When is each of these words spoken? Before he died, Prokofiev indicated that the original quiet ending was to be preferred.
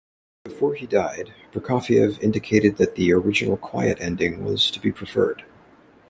Before 0.45 0.73
he 0.73 0.87
died, 0.87 1.31
Prokofiev 1.51 2.19
indicated 2.23 2.77
that 2.77 2.95
the 2.95 3.13
original 3.13 3.55
quiet 3.55 3.99
ending 4.01 4.43
was 4.43 4.71
to 4.71 4.79
be 4.79 4.91
preferred. 4.91 5.43